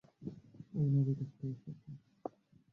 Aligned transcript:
এই 0.73 0.87
নদী 0.93 1.13
দেখতে 1.19 1.45
এসেছি। 1.47 1.91